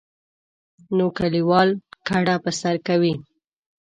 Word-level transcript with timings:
نو 0.97 1.05
کلیوال 1.17 1.69
کډه 2.07 2.35
په 2.43 2.51
سر 2.59 2.75
کوي. 2.87 3.13